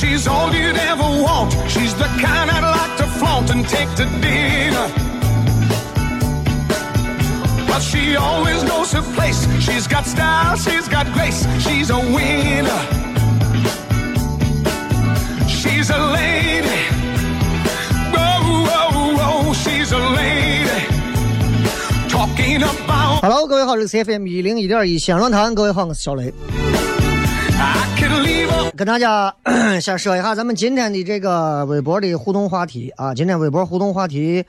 [0.00, 1.52] she's all you'd ever want.
[1.68, 4.88] She's the kind I'd like to flaunt and take to dinner.
[7.66, 9.46] But she always knows her place.
[9.60, 11.46] She's got style, she's got grace.
[11.60, 12.82] She's a winner.
[15.48, 16.88] She's a lady.
[18.12, 20.86] Whoa, whoa, whoa, she's a lady.
[22.08, 26.32] Talking about Hello，各位好，这是 CFM 一零一点一西安论坛，各位好，我是小雷，
[27.58, 27.89] I could leave her.
[28.75, 29.33] 跟大家
[29.81, 34.45] 先说一下咱们今天的这个微博的互动话题啊，今天微博互动话题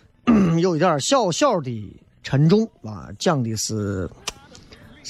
[0.60, 4.08] 有一点小小的沉重啊，讲的是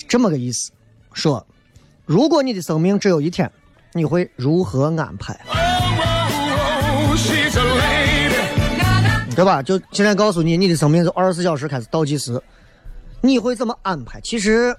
[0.09, 0.71] 这么个意思，
[1.13, 1.45] 说
[2.05, 3.51] 如果你的生命只有一天，
[3.93, 5.39] 你会如何安排？
[9.35, 9.63] 对吧？
[9.63, 12.41] 就现在告诉你，你的生命从二十四小时开始倒计时，
[13.23, 14.21] 你会怎么安排？
[14.21, 14.77] 其实，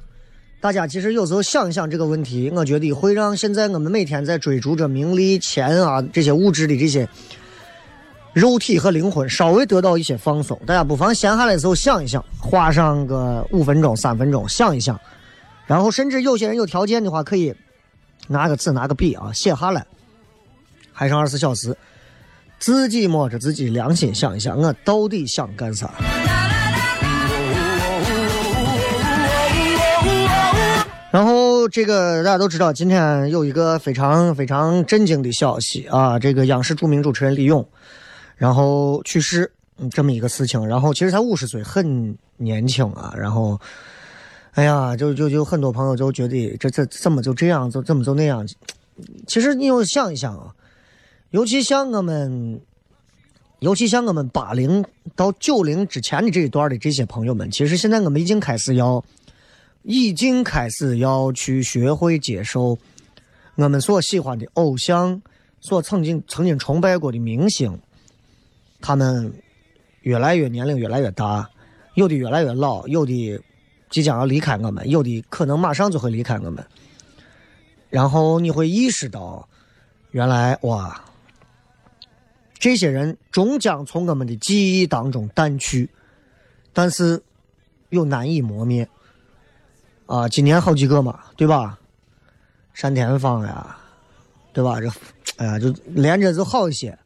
[0.63, 7.06] 大家其实有时候想一想这个问题，我觉得会让现在我们每天在追逐着名利、钱啊这些物质的这些
[8.31, 10.57] 肉体和灵魂稍微得到一些放松。
[10.66, 14.97] 大家不妨闲下来的时候想一想，花上个五分钟、三分钟想一想，
[15.68, 17.53] 然后甚至有些人有条件的话，可以
[18.30, 19.85] 拿个纸、拿个笔啊写下来，
[20.94, 21.75] 还剩二十四小时。
[22.57, 25.91] 自己摸着自己良心想一想，我到底想干啥？
[31.13, 37.63] 然后这个大家都知道，今天有一个非常非常震惊的消息啊，这个央视著名主持人李咏，
[38.35, 40.66] 然后去世，嗯这么一个事情。
[40.68, 43.13] 然后其实才五十岁，很年轻啊。
[43.16, 43.62] 然后，
[44.53, 48.44] 哎呀，就就就很多朋友就觉得这这怎么就这样，就怎么就那样？
[49.28, 50.50] 其实你又想一想啊，
[51.30, 52.59] 尤其像我们，
[53.59, 54.84] 尤其像我们八零
[55.16, 59.03] 到九零之前的这一段的这些朋友们，其实现在我们已经开始要，
[59.84, 62.78] 已经开始要去学会接受
[63.56, 65.22] 我们所喜欢的偶像，
[65.60, 67.78] 所曾经曾经崇拜过的明星，
[68.82, 69.34] 他们
[70.02, 71.50] 越来越年龄越来越大，
[71.96, 73.40] 有的越来越老，有的
[73.90, 76.66] 即将要离开我们，有的可能马上就会离开我们。
[77.90, 79.48] 然后你会意识到，
[80.12, 81.04] 原来哇，
[82.58, 85.90] 这些人终将从我们的记忆当中淡去，
[86.72, 87.22] 但是
[87.90, 88.88] 又难以磨灭。
[90.06, 91.78] 啊，今年好几个嘛，对吧？
[92.80, 93.78] 单田芳呀，
[94.52, 94.80] 对吧？
[94.81, 94.90] 这，
[95.38, 96.97] 哎呀，就连着就好一些，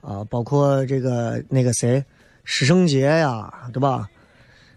[0.00, 2.04] 啊，包括这个那个谁，
[2.44, 4.08] 师胜杰呀，对吧？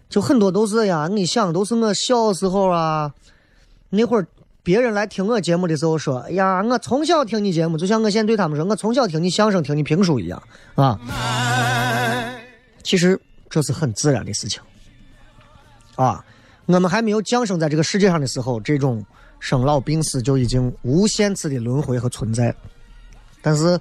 [0.08, 3.12] 就很多都是呀，你想都是我小时候啊，
[3.90, 4.26] 那会儿
[4.62, 10.42] 别人来听我节目的时候说，哎呀，我从小听你节目，就像我现在对他们说，我从小听你相声，听你评书一样
[10.74, 11.00] 啊。
[12.82, 14.62] 其实这是很自然的事情，
[15.96, 16.24] 啊，
[16.66, 19.04] 我们还没有降生在这个世界上的时候，这种
[19.38, 22.54] 生老病死就已经无限次的轮回和存在。
[23.40, 23.78] 但是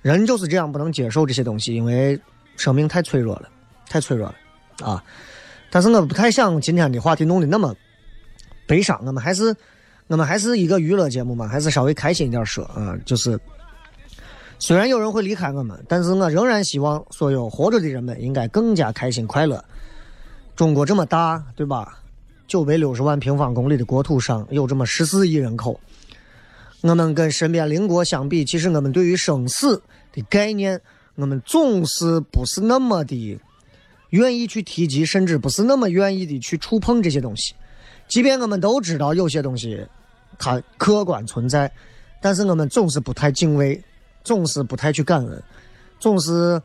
[0.00, 2.18] 人就是这样，不能接受这些东西，因为
[2.56, 3.48] 生命太脆弱了，
[3.88, 5.04] 太脆弱了啊。
[5.70, 7.74] 但是我不太想今天的话题弄得那么
[8.66, 9.54] 悲伤，我们还是
[10.06, 12.96] 我们还是一个娱乐节目嘛，还是稍微开心一点说啊。
[13.04, 13.38] 就是
[14.58, 19.62] 虽然有人会离开我们，但是我仍然希望所有活着的人们应该更加开心快乐。
[20.56, 21.98] 中国这么大，对吧？
[22.48, 25.78] 九百六十万平方公里的国土上有这么十四亿人口，
[26.80, 29.82] 我们跟身边邻国相比，其实我们对于生死
[30.12, 30.80] 的概念，
[31.16, 33.38] 我们总是不是那么的
[34.10, 37.54] 愿意去提及，甚至不是那么愿意的去触碰这些东西。
[38.08, 39.86] 即便我们都知道有些东西
[40.38, 41.70] 它客观存在，
[42.22, 43.78] 但是我们总是不太敬畏，
[44.24, 45.42] 总是不太去感恩，
[46.00, 46.62] 总是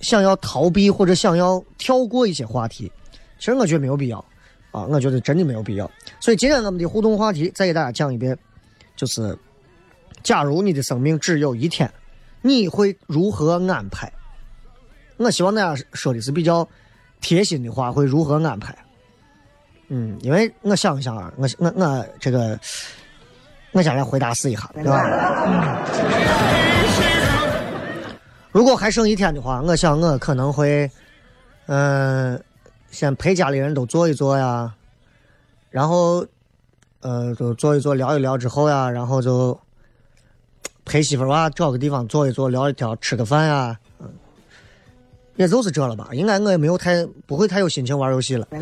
[0.00, 2.90] 想要逃避或者想要跳过一些话题。
[3.38, 4.18] 其实我觉得没有必要
[4.70, 5.90] 啊，我觉得真的没有必要。
[6.20, 8.36] 所以今天我们的互动话题再给大家讲一遍，
[8.96, 9.36] 就是
[10.22, 11.90] 假如你的生命只有一天，
[12.42, 14.10] 你会如何安排？
[15.18, 16.66] 我希望大家说的是比较
[17.20, 18.76] 贴心的话，会如何安排？
[19.88, 22.58] 嗯，因为我想一想啊，我我我这个，
[23.72, 25.00] 我先来回答试一下，对吧？
[25.46, 25.52] 嗯
[28.52, 30.90] 如果还剩一天的话，我想我可能会，
[31.66, 32.42] 嗯、
[32.90, 34.72] 先陪家里人都坐一坐呀，
[35.70, 36.24] 然后，
[37.00, 39.58] 呃，都坐一坐聊一聊之后呀，然后就
[40.84, 44.08] 陪媳妇儿娃找个地方坐一坐聊一聊，吃个饭呀，嗯，
[45.34, 46.08] 也就是这了吧。
[46.12, 48.48] 应该我也没有太不会太有心情玩游戏了。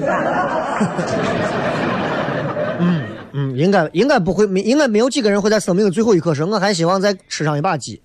[2.81, 8.03] 嗯嗯，应该应该不会，没应该没有几个人会在生命的最后一刻时，我还希望再吃上一把鸡。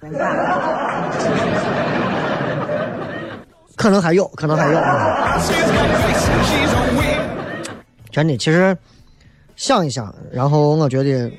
[3.80, 4.74] 可能还有，可能还有。
[4.74, 7.78] She's got face, she's a win.
[8.12, 8.78] 真的，其实
[9.56, 11.32] 想一想，然后我觉得，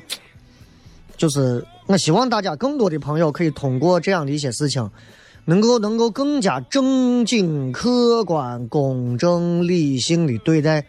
[1.18, 4.90] 就是我希望大家更多的朋友可以通过这样的一些事情，
[5.44, 10.82] 能够能够更加正经、客观、公正、理性的对待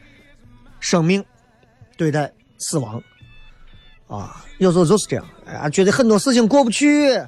[0.79, 1.21] 生命，
[1.97, 3.03] 对待死亡。
[4.07, 7.21] 啊，有时候就是这样，哎呀，觉得很多事情过不去，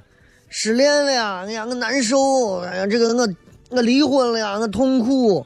[0.48, 3.28] 失恋了呀，哎呀，我难受，哎呀，这个我
[3.74, 5.46] 我离婚了呀，我痛苦。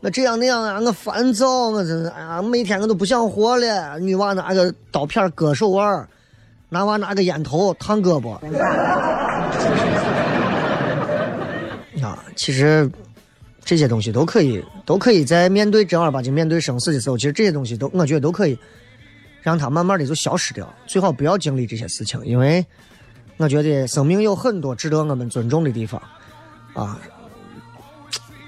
[0.00, 3.98] 我这样那样啊，我烦躁，我真是，哎呀，每天我都不想活了。
[3.98, 6.06] 女娃拿个刀片割手腕，
[6.68, 8.34] 男娃拿个烟头烫胳膊。
[12.04, 12.90] 啊，其实
[13.64, 18.58] 这些东西都可以，都可以在面对正儿八经面对生死的时候，其实这些东西都，我觉得都可以
[19.40, 22.66] 让它慢慢的就消失掉，最好不要经历这些事情，因为
[23.38, 26.02] 我觉得生命有很多值得我们尊重的地方，
[26.74, 27.00] 啊，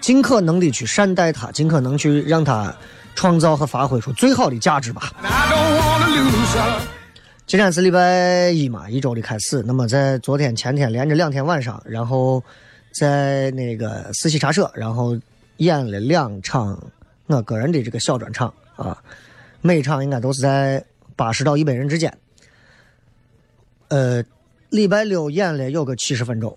[0.07, 2.73] 尽可能的去善待它，尽可能去让它
[3.17, 5.13] 创造和发挥出最好的价值吧。
[7.45, 9.65] 今天是礼拜一嘛，一周的开始。
[9.67, 12.41] 那么在昨天、前天连着两天晚上，然后
[12.93, 15.19] 在那个四喜茶社，然后
[15.57, 16.81] 演了两场
[17.27, 18.97] 我个人的这个小专场啊，
[19.61, 20.85] 每场应该都是在
[21.17, 22.17] 八十到一百人之间。
[23.89, 24.23] 呃，
[24.71, 26.57] 礼拜六演了有个七十分钟，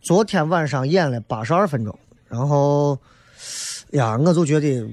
[0.00, 1.96] 昨天晚上演了八十二分钟，
[2.28, 2.98] 然后
[3.90, 4.86] 呀，我就觉得，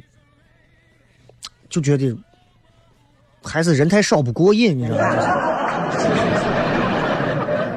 [1.69, 2.15] 就觉得
[3.43, 5.05] 还是人太少不过瘾，你知道吗？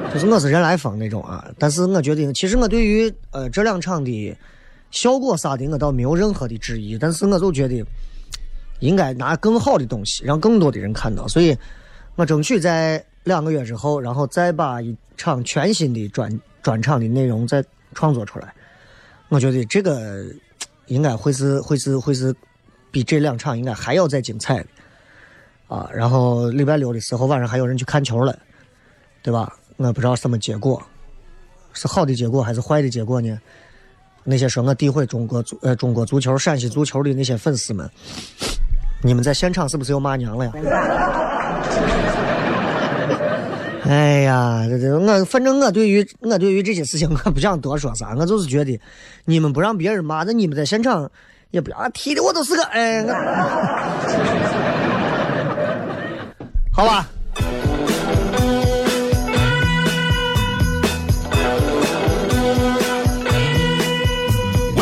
[0.13, 4.35] 就是我是人来疯那种啊，但是我觉得，其实我对于呃这两场的
[4.89, 7.85] 效果啥的，我倒没有任何的质疑，但是我就觉得
[8.79, 11.55] 应该拿更好的东西，让更多的人看到，所以
[12.15, 17.63] 我争取在两个月之后，然后再把一场全新的专专场的内容再
[17.93, 18.51] 创作出来。
[19.29, 20.25] 我觉得这个
[20.87, 22.35] 应该会是会是会是
[22.91, 24.65] 比这两场应该还要再精彩的。
[25.67, 28.37] 啊，然后礼拜六的时候晚上还有人去看球了，
[29.21, 29.55] 对吧？
[29.77, 30.81] 我不知道什么结果，
[31.73, 33.39] 是好的结果还是坏的结果呢？
[34.23, 37.87] 那些说我诋毁中国足呃中国足球、陕西足球的那些粉丝们，
[39.03, 40.51] 你们在现场是不是又骂娘了呀？
[43.83, 48.79] 哎呀，这这我反正我对于我对于这些事情我不想多说啥，我就是觉得
[49.25, 51.09] 你们不让别人骂，那你们在现场
[51.51, 53.03] 也不要啊踢的我都是个哎。
[56.71, 57.07] 好吧。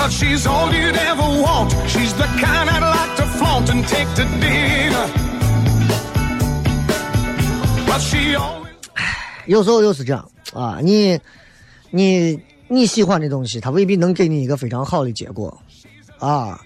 [0.09, 1.75] She's all you'd ever want.
[1.87, 5.05] She's the kind I'd like to flaunt and take to dinner.
[7.87, 8.66] Well, she always.
[9.47, 11.19] 有时候就是这样啊，你
[11.89, 15.57] 你你喜欢的东西，它未必能给你一个非常好的结果
[16.19, 16.59] 啊，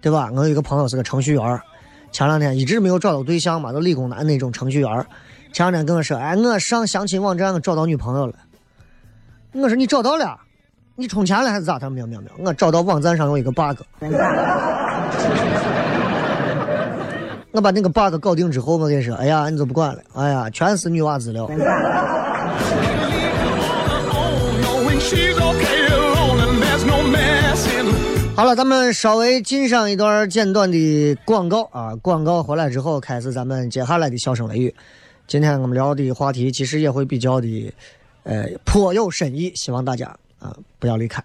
[0.00, 0.30] 对吧？
[0.34, 1.60] 我有一个朋友是个程序员，
[2.12, 5.06] 前两天一直没有找到对象嘛，都理工男那种程序员。
[5.52, 8.34] 前两天跟我说，哎，我上相亲网站我找到女朋友了。
[9.52, 10.38] 我说你找到了？
[10.96, 11.78] 你充钱了还是咋？
[11.78, 13.78] 他说没有没有没有，我找到网站上有一个 bug。
[17.50, 21.48] 我把那个 bug 搞定之后，我跟你说，哎呀，你就不管了，哎呀，全是女娃资料。
[28.36, 34.74] 好了，咱们稍微进上一段简短的广告啊，广告回来之后，开始咱们接下来的笑声雷雨。
[35.26, 37.72] 今天我们聊的话题其实也会比较的，
[38.24, 40.06] 呃，颇有深意，希望大家
[40.38, 41.24] 啊不要离开。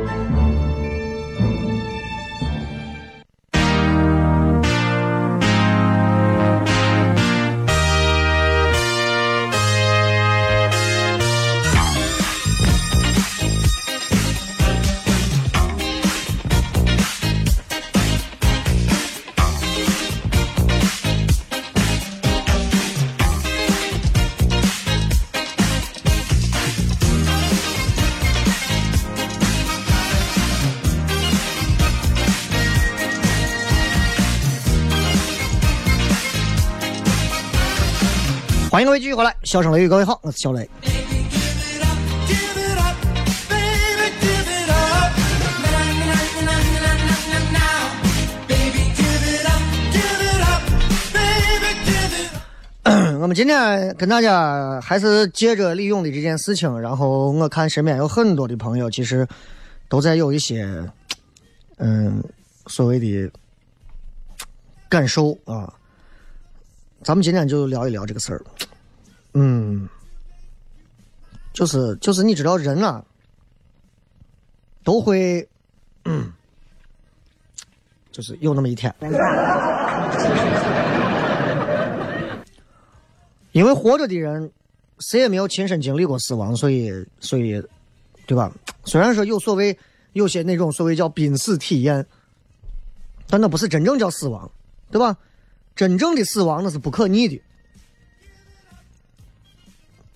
[38.81, 40.67] 欢迎各位继续回来，笑声雷雨，各位好，我是小雷。
[53.21, 59.27] 我们今天跟大家还是接着李勇的这件事情，然后我看身边有很多的朋友，其实
[59.89, 60.67] 都在有一些，
[61.77, 62.23] 嗯，
[62.65, 63.31] 所谓的
[64.89, 65.71] 感受啊。
[67.03, 68.41] 咱们今天就聊一聊这个事儿，
[69.33, 69.89] 嗯，
[71.51, 73.03] 就是就是你知道人啊，
[74.83, 75.47] 都会，
[76.05, 76.31] 嗯，
[78.11, 78.93] 就是有那么一天。
[83.51, 84.51] 因为活着的人，
[84.99, 87.61] 谁也没有亲身经历过死亡，所以，所以，
[88.27, 88.51] 对吧？
[88.85, 89.77] 虽然说有所谓
[90.13, 92.05] 有些那种所谓叫濒死体验，
[93.27, 94.49] 但那不是真正叫死亡，
[94.91, 95.17] 对吧？
[95.75, 97.41] 真正的死亡那是不可逆的，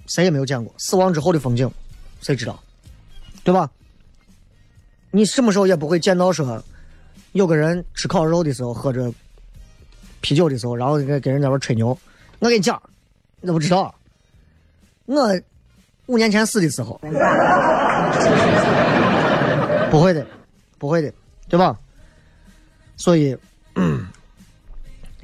[0.07, 1.69] 谁也没有见过死亡之后的风景，
[2.21, 2.61] 谁知道？
[3.43, 3.69] 对吧？
[5.11, 6.63] 你什么时候也不会见到说，
[7.31, 9.13] 有个人吃烤肉的时候喝着
[10.21, 11.97] 啤酒的时候，然后给给人在那吹牛。
[12.39, 12.81] 我跟你讲，
[13.39, 13.95] 你都不知道，
[15.05, 15.41] 我
[16.07, 16.99] 五年前死的时候，
[19.89, 20.27] 不会的，
[20.77, 21.13] 不会的，
[21.47, 21.79] 对吧？
[22.97, 23.37] 所以，
[23.75, 24.05] 嗯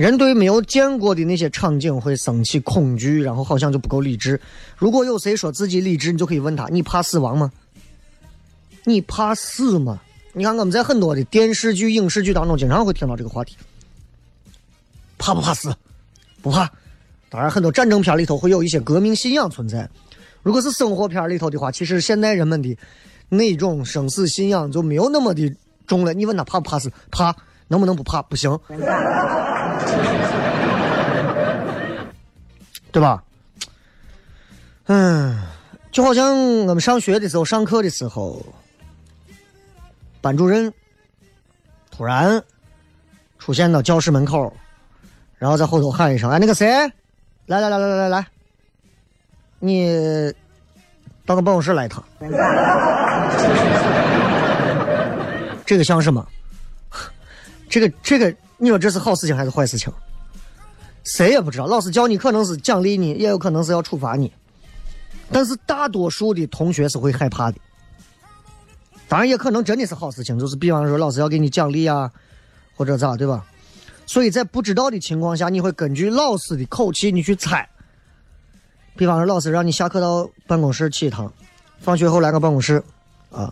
[0.01, 4.41] 人对没有见过的那些场景会生起恐惧，然后好像就不够理智。
[4.75, 7.51] 如果有谁说自己理智，你就可以问他：你怕死亡吗？
[8.83, 10.01] 你怕死吗？
[10.33, 13.55] 你看我们在很多的电视剧、影视剧当中，经常会听到这个话题：
[15.19, 15.71] 怕不怕死？
[16.41, 16.67] 不怕。
[17.29, 19.87] 当然，很多战争片里头会有一些革命信仰存在。
[20.41, 22.75] 如果是生活片里头的话，其实现代人们的
[23.29, 25.55] 那种生死信仰就没有那么的
[25.85, 26.11] 重了。
[26.11, 26.91] 你问他怕不怕死？
[27.11, 27.35] 怕。
[27.67, 28.21] 能不能不怕？
[28.23, 28.51] 不行，
[32.91, 33.23] 对吧？
[34.87, 35.39] 嗯，
[35.91, 36.35] 就好像
[36.65, 38.45] 我们上学的时候，上课的时候，
[40.19, 40.73] 班主任
[41.89, 42.43] 突然
[43.39, 44.53] 出现到教室门口，
[45.37, 46.67] 然后在后头喊一声：“哎，那个谁，
[47.45, 48.27] 来来来来来来来，
[49.59, 50.33] 你
[51.25, 52.03] 到个办公室来一趟。
[55.65, 56.27] ”这个像什么？
[57.69, 59.91] 这 个这个，你说这是好事情还是坏事情？
[61.03, 61.65] 谁也不知道。
[61.65, 64.31] 老师叫你，可能是奖励你，也有可能是要处罚你。
[65.31, 67.57] 但是大多数的同学是会害怕的，
[69.07, 72.11] 当然也可能真的是好事情，就是比方说老师要给你奖励啊，
[72.75, 73.43] 或者咋，对吧？
[74.05, 77.67] 所以在不知道的情况下，你会根据老师的口气你去猜。
[78.95, 81.33] 比方说老师让你下课到办公室去一趟，
[81.79, 82.83] 放学后来个办公室，
[83.31, 83.51] 啊。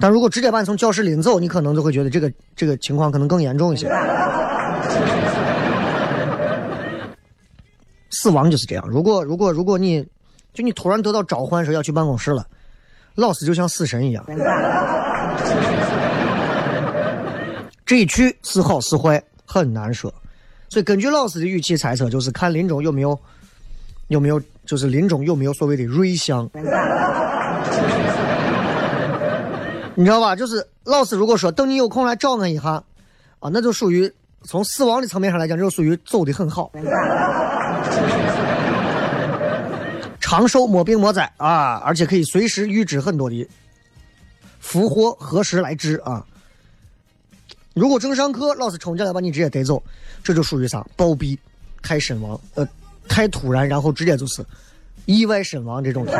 [0.00, 3.90] 但如果直接把你从教室领走，你可能就会觉得这个这个情况可能更严重一些。
[8.10, 10.04] 死亡就是这样，如果如果如果你
[10.54, 12.46] 就你突然得到召唤说要去办公室了，
[13.14, 14.24] 老师就像死神一样，
[17.84, 20.12] 这一去是好是坏很难说，
[20.68, 23.18] 所以根据老师的语气猜测，就是看临终有没有
[24.08, 26.48] 有没有就是临终有没有所谓的瑞相。
[29.98, 30.36] 你知道吧？
[30.36, 32.84] 就是老师如果说等你有空来找我一下，
[33.40, 34.08] 啊，那就属于
[34.44, 36.70] 从死亡的层面上来讲，就属于走的很好，
[40.20, 43.48] 长寿没病没灾啊，而且可以随时预知很多的
[44.60, 46.24] 福祸何时来至啊。
[47.74, 49.82] 如果正上课，老师冲进来把你直接逮走，
[50.22, 50.86] 这就属于啥？
[50.94, 51.36] 暴毙，
[51.82, 52.64] 太身亡，呃，
[53.08, 54.46] 太突然，然后直接就是
[55.06, 56.18] 意外身亡这种态度。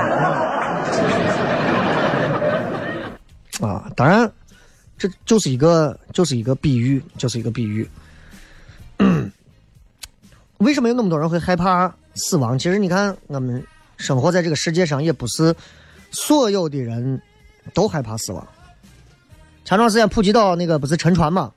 [3.61, 4.31] 啊，当然，
[4.97, 7.89] 这就是一个就是一个比喻，就是一个比喻。
[10.59, 12.59] 为什么有那么多人会害怕死亡？
[12.59, 13.65] 其实你看，我们
[13.97, 15.55] 生活在这个世界上，也不是
[16.11, 17.21] 所有的人
[17.73, 18.47] 都害怕死亡。
[19.65, 21.53] 前段时间普吉岛那个不是沉船嘛，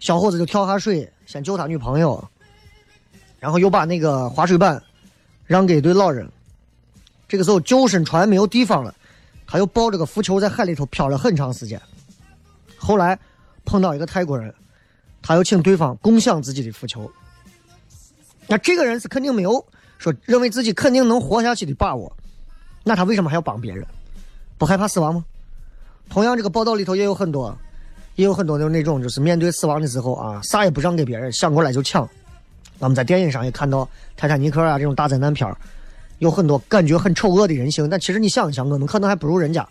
[0.00, 2.28] 小伙子就跳下水，先救他女朋友，
[3.38, 4.82] 然后又把那个滑水板
[5.46, 6.28] 让给一对老人。
[7.28, 8.94] 这个时候救生船没有地方了。
[9.50, 11.80] 他又抱着个浮球在海里头漂了很长时间，
[12.76, 13.18] 后来
[13.64, 14.54] 碰到一个泰国人，
[15.22, 17.10] 他又请对方共享自己的浮球。
[18.46, 19.64] 那这个人是肯定没有
[19.96, 22.14] 说认为自己肯定能活下去的把握，
[22.84, 23.86] 那他为什么还要帮别人？
[24.58, 25.24] 不害怕死亡吗？
[26.10, 27.56] 同样，这个报道里头也有很多，
[28.16, 32.06] 也有很多的那种就是面对死亡的时候啊，啥也不让给别人，想过来就抢。
[32.78, 33.84] 我们在电影上也看到
[34.14, 35.56] 《泰坦尼克》啊这种大灾难片儿。
[36.18, 39.66] 有很多感觉很丑恶的人性，但其实你想一想，我们可能还不如人家，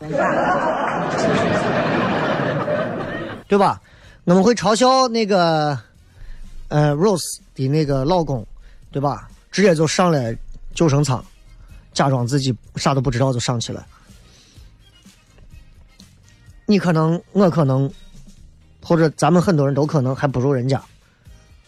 [3.47, 3.81] 对吧？
[4.23, 5.77] 我们会嘲笑那个
[6.67, 8.45] 呃 Rose 的那个老公，
[8.91, 9.29] 对吧？
[9.51, 10.33] 直接就上了
[10.73, 11.23] 救生舱，
[11.93, 13.85] 假装自己啥都不知道就上去了。
[16.65, 17.89] 你可能，我可能，
[18.83, 20.81] 或者咱们很多人都可能还不如人家，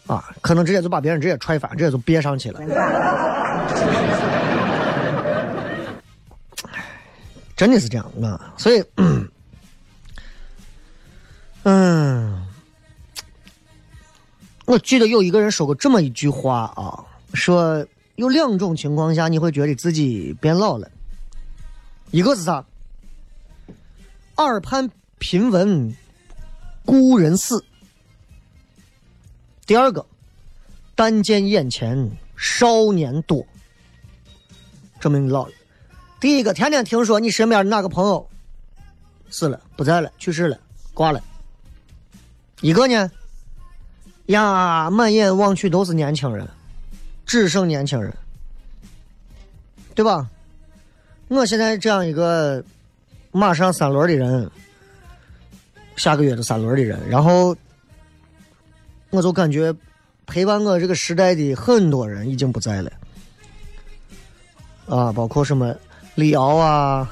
[0.05, 2.59] 啊，可能直接就把别人直接踹翻，直接就憋上去了。
[7.59, 8.81] 真的是这样啊，所以，
[11.63, 12.47] 嗯，
[14.63, 20.89] 我记得有一个人说过这么一句话啊，说有两种情况下你会觉得自己变老了，
[22.11, 22.63] 一个是啥？
[24.37, 25.93] 耳畔频闻
[26.85, 27.61] 故人死，
[29.65, 30.05] 第二个，
[30.95, 33.45] 但见眼前少年多，
[35.01, 35.51] 证明你老了。
[36.19, 38.27] 第一个，天天听说你身边的哪个朋友
[39.29, 40.59] 死了、不在了、去世了、
[40.93, 41.23] 挂了。
[42.59, 43.09] 一个呢，
[44.25, 46.45] 呀，满眼望去都是年轻人，
[47.25, 48.13] 只剩年轻人，
[49.95, 50.29] 对吧？
[51.29, 52.61] 我现在这样一个
[53.31, 54.51] 马上三轮的人，
[55.95, 57.55] 下个月的三轮的人，然后
[59.09, 59.73] 我就感觉
[60.25, 62.91] 陪伴我这个时代的很多人已经不在了，
[64.87, 65.73] 啊，包括什么。
[66.19, 67.09] 李敖啊，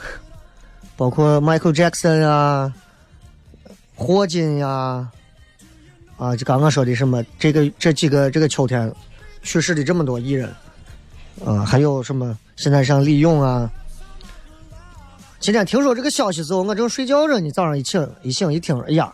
[0.97, 2.73] 包括 Michael Jackson 啊，
[3.95, 5.09] 霍金呀，
[6.17, 8.93] 啊，就刚刚说的什么这个这几个这个秋天
[9.43, 10.53] 去世的这么多艺人，
[11.45, 13.71] 啊，还有什么现在像李咏啊。
[15.39, 19.13] 今天听说这个消息之后，我正睡觉着呢，早上一醒一醒一听，哎呀，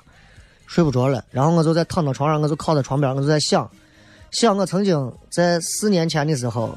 [0.65, 3.69] 睡不着了，然后我就在躺到床上，我就靠在床边，我就在想，
[4.31, 6.75] 想我曾经在四年前的时候，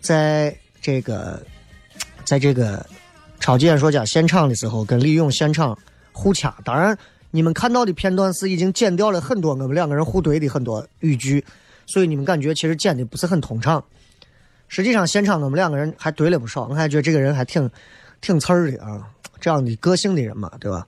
[0.00, 1.40] 在这个。
[2.32, 2.82] 在这个
[3.40, 5.78] 超级演说家现场的时候，跟李咏现场
[6.12, 6.56] 互掐。
[6.64, 6.96] 当然，
[7.30, 11.44] 你们看到的片段是已经剪掉了很多我们两个人互怼的很多语句，
[11.84, 13.84] 所以你们感觉其实剪的不是很通畅。
[14.66, 17.70] 实际上，现场我们两个人还怼了不少，我还觉得这个人还挺
[18.22, 19.06] 挺刺儿的啊，
[19.38, 20.86] 这样的个性的人嘛，对吧？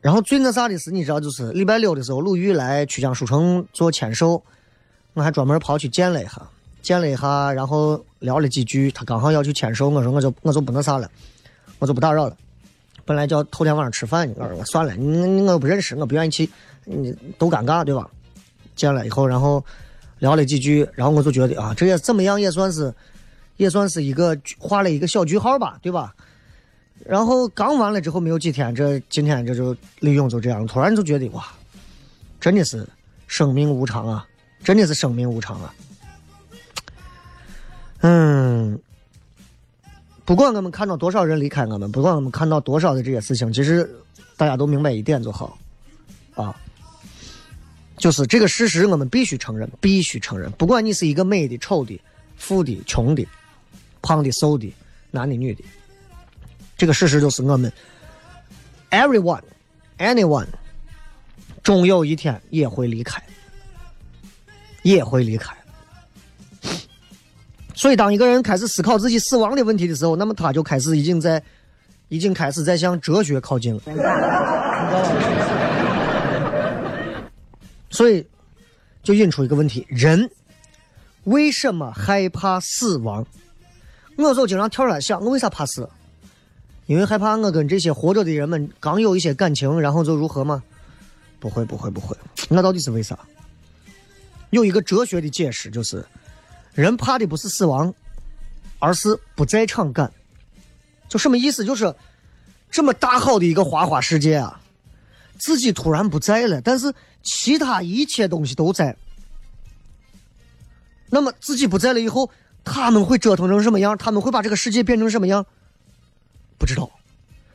[0.00, 4.42] 然后最那啥的是，你知道，就是礼拜六的时候，鲁豫来曲江书城做签售，
[5.14, 6.42] 我还专门跑去见了一下。
[6.82, 11.10] 见了一下，然后聊了几句，他刚好要去签售，我说我就我就不那啥了，
[11.78, 12.36] 我就不打扰了。
[13.04, 16.48] 本来叫头天晚上吃饭，我说算了，你我不认识，我不愿意去，
[16.84, 18.08] 你都尴尬对吧？
[18.76, 19.64] 见了以后，然后
[20.18, 22.94] 聊了几句，然后我就觉得啊，这也怎么样，也算是
[23.56, 26.14] 也算是一个画了一个小句号吧，对吧？
[27.06, 31.46] 然后刚完了之后没有几天，这今天这就李勇就这样，突然就觉得哇，
[32.40, 32.86] 真的是
[33.26, 34.26] 生命无常啊，
[34.62, 35.72] 真的是生命无常啊。
[38.00, 38.78] 嗯，
[40.24, 43.88] 不管我们看到多少人离开我们，不管我们看到多少的这些事情，其实
[44.36, 45.58] 大家都明白一点就好，
[46.34, 46.54] 啊，
[47.96, 50.48] 就是这个事实我们必须承认，必须承认。
[50.52, 52.00] 不管你是一个美的、丑的、
[52.36, 53.26] 富的、穷的、
[54.00, 54.72] 胖的、瘦的、
[55.10, 55.64] 男的、女的，
[56.76, 57.72] 这个事实就是我们
[58.90, 59.42] everyone
[59.98, 60.46] anyone
[61.64, 63.20] 终有一天也会离开，
[64.84, 65.57] 也会离开。
[67.78, 71.40] 所以，当一个人开始思考自己死亡的问题的时候，那么他就开始已经在，
[72.08, 73.80] 已经开始在向哲学靠近了。
[77.88, 78.26] 所以，
[79.00, 80.28] 就引出一个问题：人
[81.22, 83.24] 为什么害怕死亡？
[84.16, 85.88] 我有时候经常跳出来想，我为啥怕死？
[86.86, 90.60] 因为害怕我跟这些活着的人们刚有一些感情，然后就如何吗？
[91.38, 92.16] 不会，不会，不会。
[92.48, 93.16] 那到底是为啥？
[94.50, 96.04] 有一个哲学的解释，就是
[96.78, 97.92] 人怕的不是死亡，
[98.78, 100.12] 而是不在场感。
[101.08, 101.64] 就什么意思？
[101.64, 101.92] 就是
[102.70, 104.60] 这么大好的一个花花世界啊，
[105.38, 108.96] 自己突然不在了，但是其他一切东西都在。
[111.10, 112.30] 那么自己不在了以后，
[112.62, 113.98] 他们会折腾成什么样？
[113.98, 115.44] 他们会把这个世界变成什么样？
[116.58, 116.88] 不知道。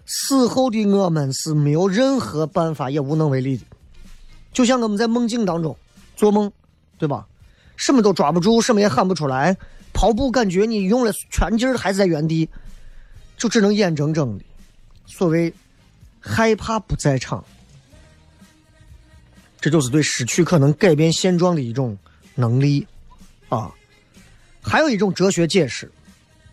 [0.05, 3.63] 死后的我们是没有任何办法，也无能为力的。
[4.51, 5.77] 就像我们在梦境当中
[6.17, 6.51] 做梦，
[6.97, 7.25] 对吧？
[7.75, 9.57] 什么都抓不住，什么也喊不出来，
[9.93, 12.47] 跑步感觉你用了全劲儿还是在原地，
[13.37, 14.45] 就只能眼睁睁的。
[15.05, 15.53] 所谓
[16.19, 17.43] 害怕不在场，
[19.59, 21.97] 这就是对失去可能改变现状的一种
[22.35, 22.87] 能力
[23.49, 23.71] 啊。
[24.61, 25.91] 还有一种哲学解释，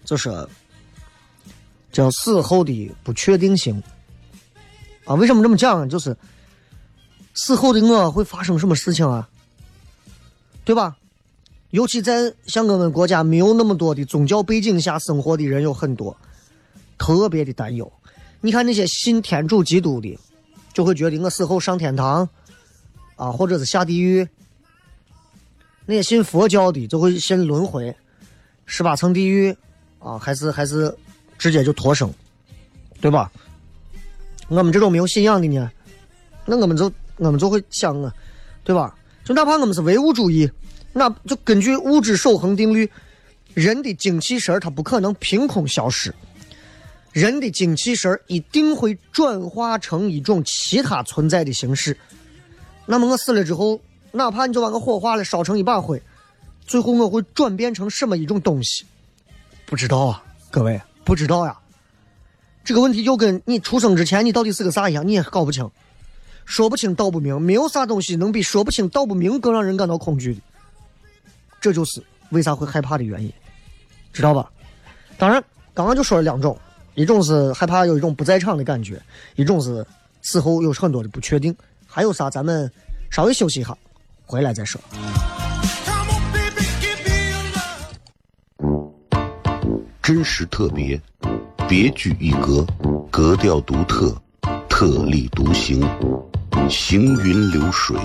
[0.05, 0.49] 就是
[1.93, 3.81] 叫死后的不确定性
[5.05, 5.15] 啊。
[5.15, 5.89] 为什么这么讲？
[5.89, 6.17] 就是
[7.35, 9.29] 死后的我会发生什么事情啊？
[10.65, 10.97] 对吧？
[11.71, 16.17] 尤其在像我们国家没有那么多的宗教背景下生活的人有很多，
[16.99, 17.91] 特别的担忧。
[18.41, 20.19] 你看那些信天主基督的，
[20.73, 22.29] 就会觉得我死后上天堂，
[23.17, 24.27] 啊，或者是下地狱；
[25.87, 27.95] 那些信佛教的就会信轮回，
[28.67, 29.55] 十八层地狱，
[29.99, 30.93] 啊，还是还是
[31.39, 32.13] 直接就脱生，
[33.01, 33.31] 对吧？
[34.49, 35.71] 我们这种没有信仰的呢，
[36.47, 38.13] 那我们就我们就会想啊，
[38.65, 38.97] 对吧？
[39.23, 40.51] 就哪怕我们是唯物主义，
[40.93, 42.91] 那就根据物质守恒定律，
[43.55, 46.15] 人的精气神儿它不可能凭空消失。
[47.13, 51.97] 人的精气神儿一定会转化成一种其他存在的形式。
[52.87, 53.81] 那么我死了之后，
[54.13, 56.01] 哪怕你就把我火化了，烧成一把灰，
[56.67, 58.85] 最后我会转变成什么一种东西？
[59.67, 61.57] 不知道啊，各位不知道呀。
[62.65, 65.69] 这个问题就跟你出生之前你到底是个啥一样，你也搞不清，
[66.45, 70.41] 说不清道不明，没有啥东西能比说不清道不明更让人感到恐惧的。
[71.61, 73.33] 这就是为啥会害怕的原因，
[74.13, 74.51] 知道吧？
[75.19, 75.43] 当然，
[75.75, 76.59] 刚刚就说了两种。
[76.95, 79.01] 一种是害怕有一种不在场的感觉，
[79.37, 79.87] 一种是
[80.23, 81.55] 死后有很多的不确定，
[81.87, 82.29] 还有啥？
[82.29, 82.71] 咱们
[83.11, 83.77] 稍微休息一下，
[84.27, 84.81] 回来再说。
[90.03, 91.01] 真实特别，
[91.69, 92.67] 别具一格，
[93.11, 94.15] 格调独特，
[94.69, 95.81] 特立独行，
[96.69, 97.97] 行云流水，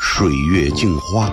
[0.00, 1.32] 水月镜花，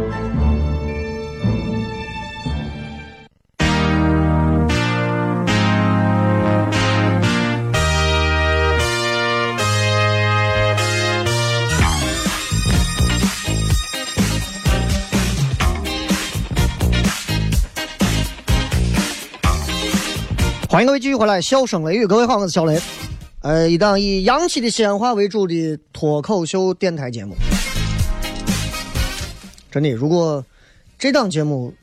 [20.71, 22.79] 欢迎各位继续回来，笑声雷雨，各位好，我是小雷。
[23.41, 27.35] 呃，一档以洋气的西安话为主的脱口秀电台节目。
[29.69, 30.41] 真的，如果
[30.97, 31.73] 这档节目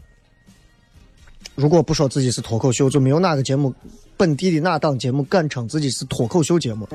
[1.55, 3.75] 如果不说自己是脱口秀，就没有哪个节目
[4.17, 6.89] 本地的哪档节目敢称自己是脱口秀节目。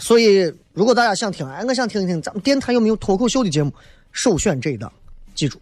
[0.00, 3.70] 所以，如果大家想听，哎，我想听一听咱们电台有没有脱口秀的节目，
[4.12, 4.90] 首选这一档，
[5.34, 5.58] 记住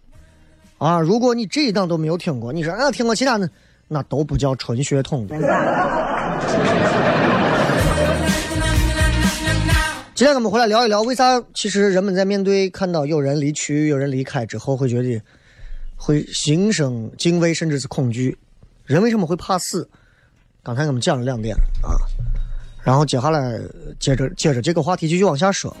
[0.83, 0.99] 啊！
[0.99, 3.49] 如果你这一档都没有听过，你说啊听过其他的，
[3.87, 5.37] 那都不叫纯血统的。
[10.13, 15.21] 今天我们回来聊一聊，为啥其实人们在面对看到有人离去、有人离开之后，会觉得
[15.95, 18.37] 会心生敬畏，甚至是恐惧。
[18.83, 19.89] 人为什么会怕死？
[20.61, 21.95] 刚才我们讲了两点啊，
[22.83, 23.57] 然后接下来
[24.01, 25.73] 接着接着这个话题继续往下说。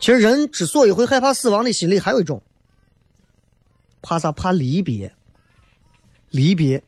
[0.00, 2.42] 其实人之所以会害怕死亡的心理，还有一种
[4.02, 4.32] 怕啥？
[4.32, 5.12] 怕离别。
[6.30, 6.82] 离别。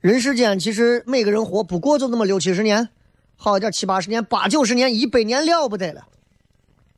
[0.00, 2.88] 人世间其实每个人活不过就那么六七十年，
[3.36, 6.06] 好一点七八十年、八九十年、一百年了不得了，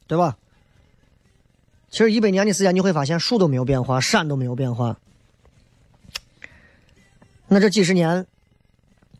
[0.07, 0.37] 对吧？
[1.91, 4.99] 其实一百年的时间，你会发现树都没有变化，山都没有变化。
[7.47, 8.27] 那这几十年，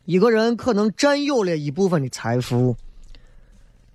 [0.05, 2.75] 一个人可能占有了一部分的财富，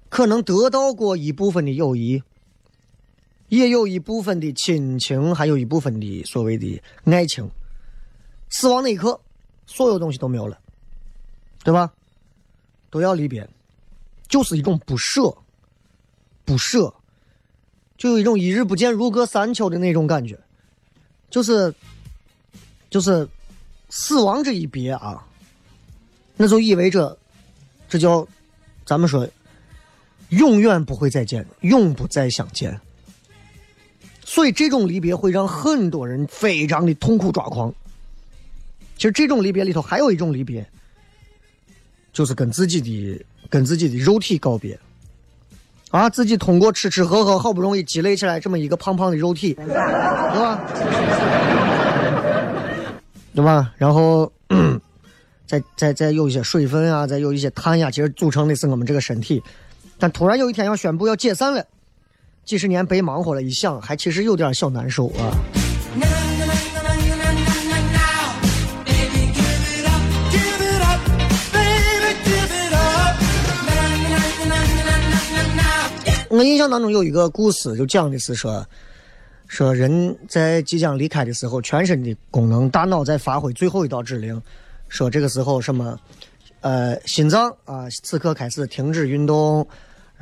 [0.09, 2.25] 可能得到过一部分的友谊，
[3.49, 7.49] 也有一部分的亲情，还有一部分的所谓的爱情。
[8.51, 9.21] 死亡那一刻，
[9.67, 10.59] 所有东西都没有了，
[11.65, 11.93] 对吧？
[12.91, 13.49] 都要离别，
[14.29, 15.37] 就是一种不舍，
[16.45, 16.95] 不舍，
[17.97, 20.39] 就有一种一日不见如隔三秋的那种感觉，
[21.29, 21.75] 就是，
[22.89, 23.29] 就是
[23.91, 25.27] 死亡这一别啊，
[26.37, 27.19] 那就意味着，
[27.89, 28.25] 这叫
[28.87, 29.29] 咱们说
[30.29, 32.81] 永远不会再见，永不再相见。
[34.25, 37.73] 所以这种离别会让很多人非常的痛苦抓狂。
[38.97, 40.67] 其实这种离别里头还有一种离别，
[42.13, 44.79] 就是跟自己的跟自己的肉体告别。
[45.91, 50.61] 啊，自己通过吃吃喝喝，好不容易积累起来这么一个胖胖的肉体，对吧？
[53.33, 53.73] 对吧？
[53.77, 54.33] 然后，
[55.47, 59.41] 再再再有一些水分啊，再有一些碳呀，其实组成的是我们这个身体。
[59.97, 61.65] 但突然有一天要宣布要解散了，
[62.45, 65.33] 几十年白忙活了，一想还其实有点小难受啊。
[76.29, 78.67] 我印象当中有一个故事，就讲的是说，
[79.47, 84.43] 说人在即将离开的时候，全身的功能，大脑在发挥最后一道指令，
[84.89, 85.97] 说这个时候什么，
[86.61, 89.65] 呃，心脏啊，此刻开始停止运动，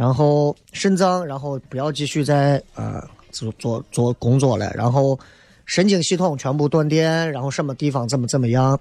[0.03, 5.17] 然后肾脏，然后不要继续再呃做做做工作了，然后
[5.65, 8.77] 神经系统全部断电，然后什么地方怎么怎么样，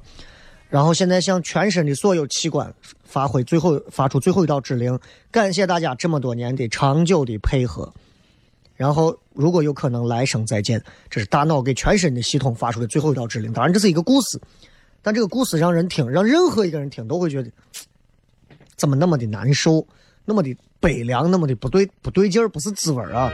[0.67, 7.93] 然后现在向全身的所有器官发挥最后发出最后一道指令，感谢大家这么多年的长久的配合。
[8.75, 13.53] 然后如果有可能来生再见，这是大脑给全身的系统发出的最后一道指令。
[13.53, 14.41] 当然这是一个故事，
[15.03, 17.51] 但这个故事让人听，让任何一个人听都会觉得
[18.75, 19.85] 怎么那么的难受，
[20.25, 23.31] 那么的悲凉，那么的不对不对劲儿，不是滋味儿啊。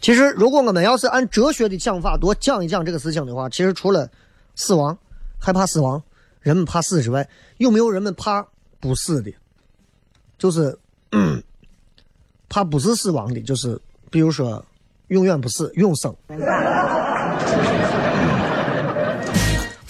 [0.00, 4.10] 其实，如果我们要是按哲学的讲法多讲一讲这个事情的话，其实除了
[4.54, 4.96] 死亡、
[5.38, 6.02] 害怕死亡、
[6.40, 8.44] 人们怕死之外，有没有人们怕
[8.80, 9.30] 不死的？
[10.38, 10.78] 就是、
[11.12, 11.42] 嗯
[12.48, 13.78] 怕不是死亡的，就是
[14.10, 14.64] 比如说
[15.08, 16.16] 永远不死、永生。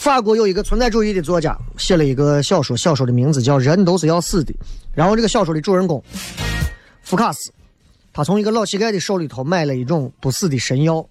[0.08, 4.54] 法国有一个存在主义的作家写了一个小说，小说的名字叫《人都是要死的》。
[4.94, 6.02] 然后这个小说的主人公
[7.02, 7.52] 福卡斯，
[8.10, 11.06] 他从一个老乞丐的手里头买了一种不死的神药，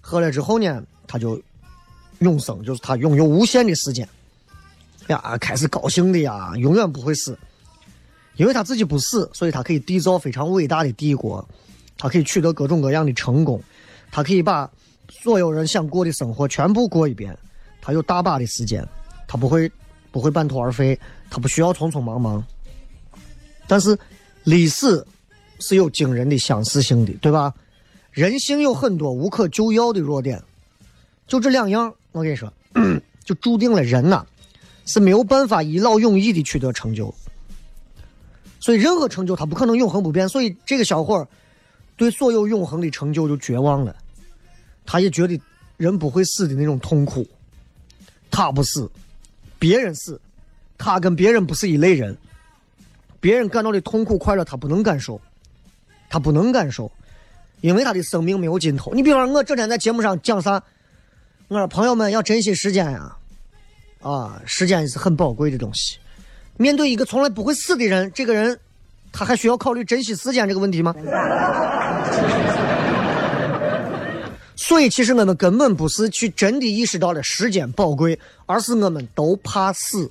[0.00, 1.40] 喝了之后呢，他就
[2.18, 4.08] 永生，就是他拥有无限的时间。
[5.06, 7.38] 呀，开始高兴的呀，永远不会死，
[8.34, 11.48] 因为他自己不死，所以他可以缔造非常伟大的帝国，
[11.96, 13.62] 他可以取得各种各样的成功，
[14.10, 14.68] 他可以把
[15.08, 17.38] 所有人想过的生活全部过一遍。
[17.82, 18.82] 他有大把的时间，
[19.28, 19.70] 他不会
[20.10, 22.42] 不会半途而废，他不需要匆匆忙忙。
[23.66, 23.98] 但是
[24.44, 25.04] 历史
[25.58, 27.52] 是有惊人的相似性的，对吧？
[28.12, 30.42] 人性有很多无可救药的弱点，
[31.26, 32.52] 就这两样，我跟你说，
[33.24, 34.24] 就注定了人呐、
[34.84, 37.12] 是没有办法一劳永逸的取得成就。
[38.60, 41.26] 所以任何成就它不可能永恒不变，所以这个小伙儿
[41.96, 43.96] 对所有永恒的成就就绝望了，
[44.84, 45.40] 他也觉得
[45.78, 47.26] 人不会死的那种痛苦。
[48.32, 48.90] 他不死，
[49.58, 50.20] 别人死，
[50.78, 52.16] 他跟别人不是一类人，
[53.20, 55.20] 别人感到的痛苦快乐他不能感受，
[56.08, 56.90] 他不能感受，
[57.60, 58.92] 因为他的生命没有尽头。
[58.94, 60.60] 你比方说，我整天在节目上讲啥，
[61.48, 63.14] 我说朋友们要珍惜时间呀，
[64.00, 65.98] 啊，时间是很宝贵的东西。
[66.56, 68.58] 面对一个从来不会死的人，这个人
[69.12, 70.94] 他还需要考虑珍惜时间这个问题吗？
[74.62, 80.08] 所以，其实我们根本不是去真的意识到了时间宝贵，而是我们都怕死，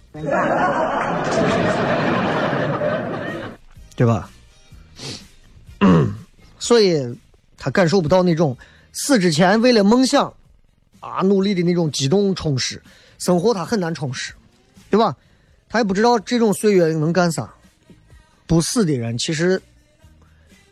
[3.96, 4.30] 对吧？
[6.60, 7.02] 所以，
[7.58, 8.58] 他感受不到那种
[8.92, 10.34] 死之前为了梦想
[11.00, 12.84] 啊努力的那种激动充实，
[13.20, 14.34] 生活他很难充实，
[14.90, 15.16] 对吧？
[15.70, 17.50] 他也不知道这种岁月能干啥。
[18.46, 19.62] 不死的人其实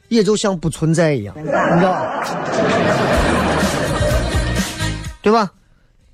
[0.10, 2.26] 也就像不存在一样，你知道吧？
[5.30, 5.54] 对吧？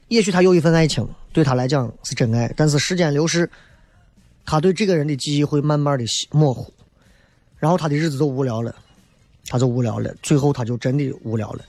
[0.10, 3.50] 也许他有一份爱情，对他来讲是真爱，但是时间流逝，
[4.46, 6.70] 他对这个人的记忆会慢慢的模糊，
[7.58, 8.76] 然后他的日子就无聊了，
[9.48, 11.64] 他就无聊了，最后他就真的无聊了。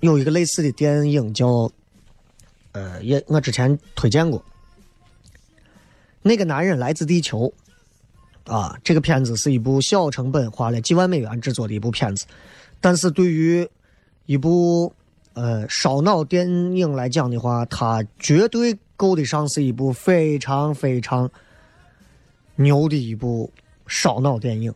[0.00, 1.70] 有一个类似的电影叫，
[2.72, 4.42] 呃，也我之前推荐过，
[6.22, 7.52] 那个男人来自地球，
[8.44, 12.24] 啊，这个片子是一部小成本花了几万美元制作的一部片子，
[12.80, 13.68] 但是对于
[14.24, 14.90] 一部
[15.34, 21.30] 呃烧脑电影来讲的话，它绝对够得上是一部非常非常
[22.56, 23.50] 牛的一部
[23.86, 24.74] 烧脑电影，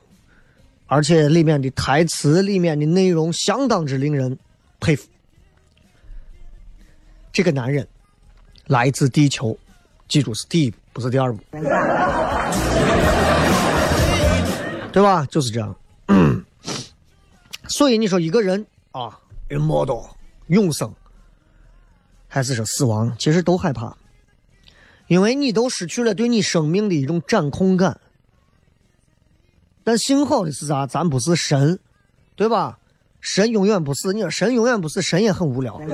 [0.86, 4.38] 而且里面的台词、里面的内容相当之令人
[4.80, 5.08] 佩服。
[7.32, 7.86] 这个男人
[8.66, 9.58] 来自地球，
[10.08, 11.38] 记住是第一部，不是第二部。
[14.92, 15.26] 对吧？
[15.26, 15.76] 就是这样。
[17.66, 20.06] 所以你说一个人啊，immortal
[20.48, 20.94] 永生，
[22.28, 23.96] 还是说死亡，其实都害怕，
[25.06, 28.00] 因为你都失去了对你生命的一种掌控感。
[29.82, 30.86] 但幸好的是啥？
[30.86, 31.78] 咱不是神，
[32.36, 32.78] 对吧？
[33.20, 34.12] 神永远不死。
[34.12, 35.80] 你说神永远不死，神也很无聊。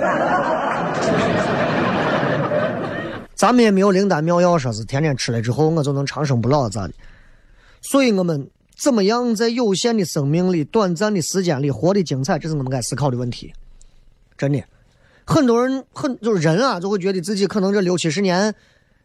[3.34, 6.94] 咱们也没有灵丹妙药，说是天天吃了之后我就能长生不老咋的？
[7.80, 13.52] 所以我们怎么样在有限的生命里、短暂的时间里活得精彩，这是我们该思考的问题。
[14.40, 14.64] 真的，
[15.26, 18.54] 很多人很就是人啊，就会觉得自己可能这六七十年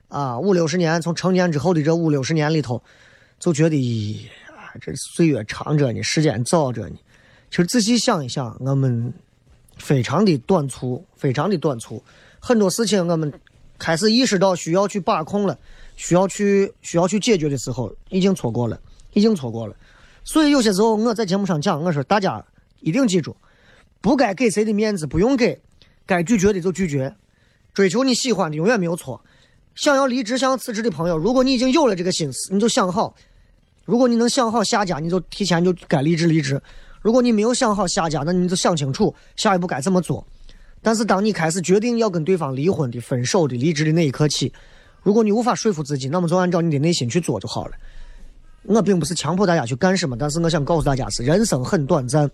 [0.07, 2.81] 啊、五六十年，从成年之后的这五六十年里头，
[3.37, 6.95] 就觉得咦，啊这岁月长着呢，时间早着呢。
[7.49, 9.13] 其实仔细想一想，我们
[9.75, 12.01] 非常的短促，非常的短促。
[12.39, 13.33] 很多事情我们
[13.77, 15.59] 开始意识到需要去把控了，
[15.97, 18.79] 需要去需要去解决的时候，已经错过了，
[19.11, 19.75] 已经错过了。
[20.23, 22.41] 所以有些时候我在节目上讲，我说大家
[22.79, 23.35] 一定记住，
[24.05, 25.59] 不该给谁的面子不用给，
[26.05, 27.15] 该拒绝的就拒绝，
[27.73, 29.19] 追求你喜欢的永远没有错。
[29.73, 33.11] 想要离职、想要辞职的朋友，如果你已经有了这个心思，你就想好；
[33.83, 36.55] 如果你能想好下家，你就提前就该离职离职；
[37.01, 40.23] 如果你没有想好下家，那你就想清楚下一步该怎么做。
[40.83, 44.53] 但是当你开始决定要跟对方离婚的、分手的、离职的那一刻起，
[45.01, 47.71] 如果你无法说服自己，那么就按照你的内心去做就好了。
[48.65, 52.29] 我并不是强迫大家去干什么，但是我想告诉大家是人生很短暂，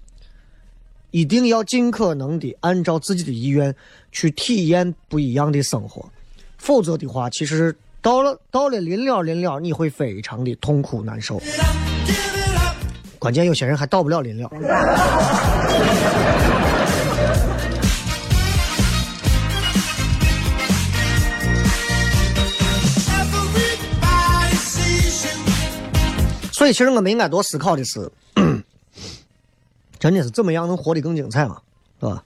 [1.11, 3.75] 一定要尽可能的按照自己的意愿
[4.11, 6.09] 去体验不一样的生活，
[6.57, 11.41] 否则的话，其实到了到了临了临了，你会非常的痛苦难受。
[13.19, 14.49] 关键有些人还到不了临了。
[26.53, 28.09] 所以，其实我们应该多思考的是，
[30.01, 31.61] 真的是怎么样能活得更精彩嘛，
[31.99, 32.23] 对吧？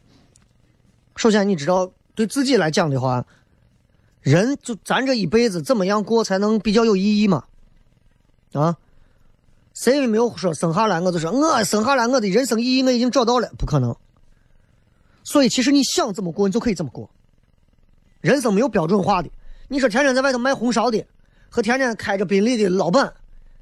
[1.17, 3.25] 首先，你知道对自己来讲的话，
[4.21, 7.43] 人就咱这一辈子怎么样过才能比较有意义嘛？
[8.53, 8.77] 啊，
[9.73, 13.93] 谁也没有说生下来我就说我生下来我的人生意义我已经找到了，不可能。
[15.25, 17.09] 所以，其实你想怎么过，你就可以怎么过。
[18.21, 19.29] 人生没有标准化的。
[19.67, 21.05] 你说天天在外头卖红烧的，
[21.49, 23.13] 和天天开着宾利的老板。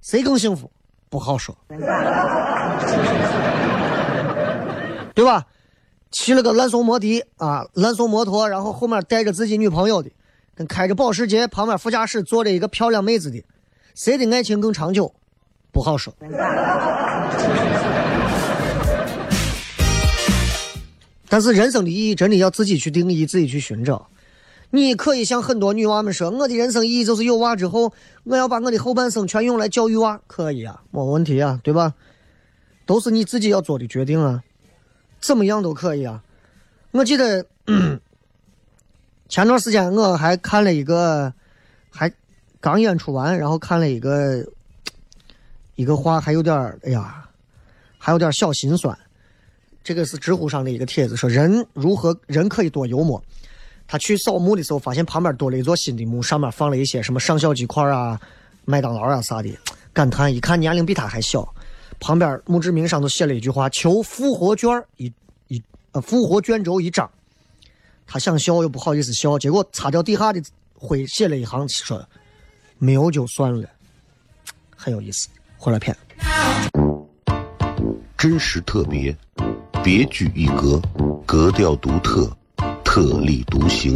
[0.02, 0.70] 谁更幸福？
[1.10, 1.58] 不好说，
[5.14, 5.46] 对吧？
[6.12, 10.12] 骑了个烂松摩的啊，烂松摩托，然后后面带着自己女朋友的，
[10.54, 13.44] 跟开着保时捷旁边副驾驶坐着一个漂亮妹子的，
[13.96, 15.14] 谁的爱情更长久？
[15.72, 16.14] 不好说。
[21.28, 24.08] 但是人生的意义真的要自己去定义，自己去寻找。
[24.70, 27.92] 你可以像很多女娃们说，我的人生意义就是有娃之后，
[28.24, 31.96] 我要把我的后半生全用来教育娃，可以啊，没问题啊，对吧？
[32.86, 34.44] 都是你自己要做的决定啊，
[35.24, 36.22] 怎么样都可以啊。
[36.92, 37.46] 我记得、
[39.30, 41.34] 前段时间我还看了一个，
[41.90, 42.12] 还
[42.60, 44.46] 刚演出完，然后看了一个
[45.76, 47.28] 一个话，还有点儿哎呀，
[47.98, 48.96] 还有点小心酸。
[49.84, 53.24] 这个是知乎上的一个帖子，说人如何人可以多幽默。
[53.88, 58.20] 他去扫墓的时候，发现旁边多了一座新的墓，上面放了一些什么上校鸡块啊、
[58.66, 59.58] 麦当劳啊啥的，
[59.92, 61.53] 感叹一看年龄比他还小。
[62.00, 65.12] 旁边墓志铭上头写了一句话：“求复活卷一
[65.48, 67.10] 一呃复活卷轴一张。”
[68.06, 70.42] 他想笑又不好意思笑，结果擦掉地下的
[70.76, 72.06] 灰，写了一行说
[72.78, 73.68] ：“没有就算了。”
[74.76, 75.96] 很有意思，回来片。
[78.18, 79.16] 真实特别，
[79.84, 80.82] 别具一格，
[81.26, 82.30] 格调独特，
[82.84, 83.96] 特立独行，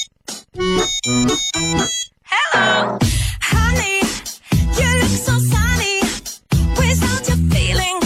[1.03, 2.99] Hello,
[3.41, 4.03] honey,
[4.77, 5.33] you look so.
[6.77, 7.99] Without your feeling,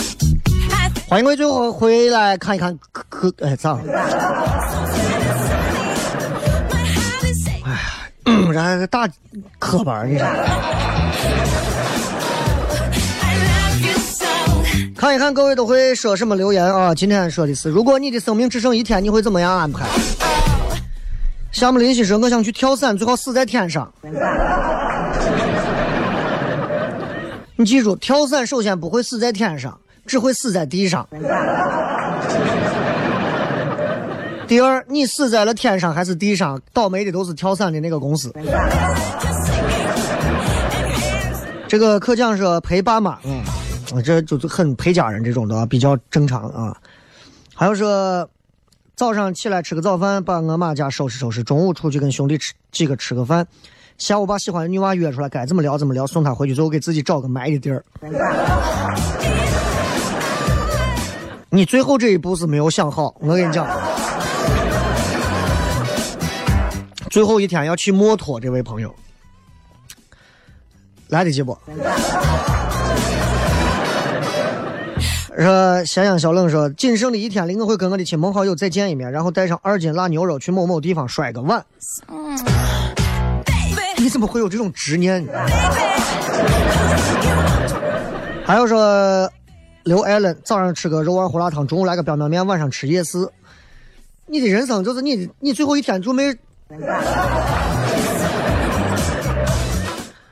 [1.09, 3.81] 欢迎各位最后回来看一看，可可哎咋了？
[6.71, 7.77] 哎呀，
[8.53, 9.09] 然后大
[9.59, 10.25] 课班儿的。
[14.95, 16.95] 看一看各位都会说什么留言啊？
[16.95, 19.85] 今天说的是，如果你的生命只剩一天，你会怎么样安排？
[21.55, 23.89] 夏木林西说：“我想去跳伞，最好死在天上。
[27.55, 31.07] ”你记住，跳伞首先不会死在天上，只会死在地上。
[34.45, 38.33] 第二，你死在了天上还是地上，倒霉的都是跳伞的那个公司。
[41.69, 43.39] 这个可讲说陪爸妈，嗯，
[43.97, 46.75] 啊这就是很陪家人这种的啊，比较正常啊。
[47.55, 48.29] 还有说
[48.95, 53.45] 早上起来吃个早饭，把我妈家收拾收拾，中午出去跟兄弟吃几个吃个饭，
[53.97, 57.83] 下午把喜欢的女娃约出来，该怎么聊怎么聊，送她回去，最后给自己找个埋的地儿。
[61.49, 63.67] 你最后这一步是没有想好，我跟你讲，
[67.09, 68.95] 最后一天要去墨脱，这位朋友，
[71.09, 71.57] 来得及不？
[75.37, 81.65] 说咸阳小冷说，仅剩的一天里，我会跟我的亲朋好友再见一面，然后带上二斤辣牛肉去某某地方摔个碗。
[82.07, 82.37] 嗯
[83.97, 85.31] 你怎么会有这种执念呢？
[88.45, 89.31] 还有说，
[89.83, 93.27] 刘艾伦早上吃个肉丸胡辣汤，中午来个彪彪面，晚上吃夜市。
[94.27, 96.37] 你的人生就是你，你最后一天准备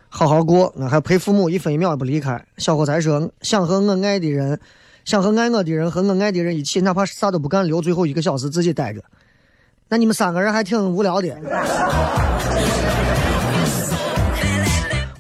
[0.10, 2.45] 好好过，我还陪父母一分一秒也不离开。
[2.58, 4.60] 小伙才说，想和我爱的人，
[5.06, 9.04] 想和爱我的人和我爱的人一起，哪怕啥都不干，留最后一个小时自己待着。
[9.89, 11.28] 那你们三个人还挺无聊的。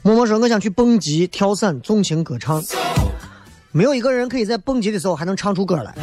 [0.01, 2.63] 默默说，我想去蹦极、跳伞、纵情歌唱。
[3.71, 5.93] 没有一个人可以在蹦极的时候还能唱出歌来。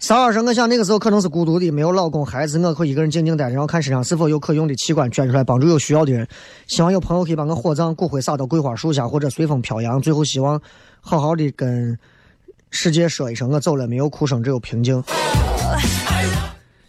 [0.00, 6.26] 骚扰说，我想那个时候可能是孤独的，没有老公孩子，我可以一个人静静待着，然后看身上是否有可用的器官捐出来，帮助有需要的人。
[6.66, 10.00] 希望有朋友可以把我火葬，骨灰撒到桂花树下或者随风飘扬。
[10.00, 10.58] 最后希望
[11.02, 11.98] 好好的跟
[12.70, 15.04] 世界说一声，我走了，没有哭声，只有平静。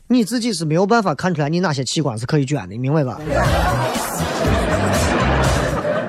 [0.07, 3.19] 你自己是没有办法看出来你哪些器官是可以捐的，明白吧？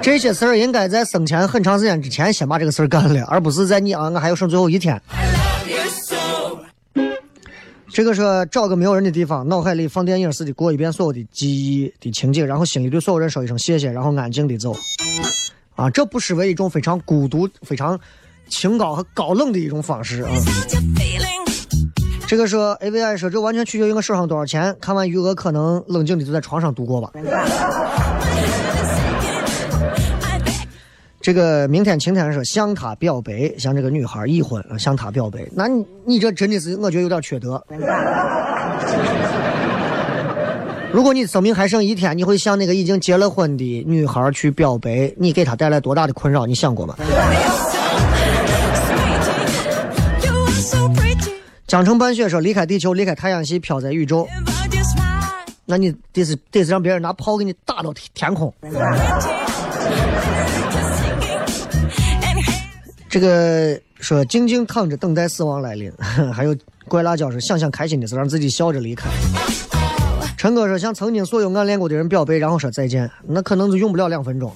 [0.01, 5.01] 这些事儿应该在生前很长时间之前先把这个事儿干了，而不是在你啊，我还有剩最后一天。
[7.95, 14.75] 这个说找个没有人的地方，脑海里放电影似的过一遍所有的记忆的情景，然后心里对所有人说一声谢谢，然后安静的走。
[15.77, 18.01] 啊，这不失为一种非常孤独、非常
[18.49, 20.31] 清高和高冷的一种方式啊。
[22.27, 27.13] 这个说 AVI 说这完全取决于我手上多少钱，看完余额可能冷静的就在床上度过吧。
[31.23, 37.65] 这个明天晴天说向他表白，向这个女孩已婚，向他表白，那你你这真的是我觉得有点缺德。
[40.91, 46.45] 如果你生命还剩一天，你会向那个已经结了婚的女孩去表白，你给她带来多大的困扰？
[46.45, 46.97] 你想过吗？
[51.69, 54.27] 江城半雪说离开地球，离开太阳系，飘在宇宙，
[55.65, 58.53] 那你得是得是让别人拿炮给你打到天天空。
[63.13, 65.93] 这个说静静躺着等待死亡来临，
[66.33, 66.57] 还有
[66.89, 69.11] 怪辣椒是想想开心的事，让自己笑着离开。
[70.39, 74.51] 陈哥说向曾经所有暗恋过的人表白，然后说再见，那可能就用不了两分钟。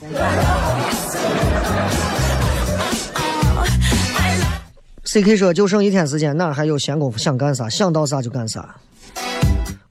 [5.05, 7.69] CK 说就剩一天时间，哪还有闲工夫想干啥？
[7.69, 8.75] 想到啥就干啥。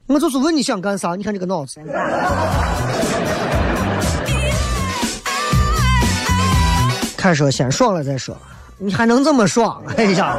[0.08, 1.80] 我就是问你想干啥，你看这个脑子。
[7.16, 8.36] 开说先爽了再说，
[8.78, 9.82] 你还能这么爽？
[9.96, 10.36] 哎呀！